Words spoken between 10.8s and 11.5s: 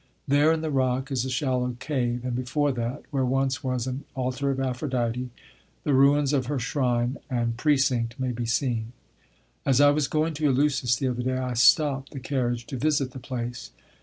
the other day,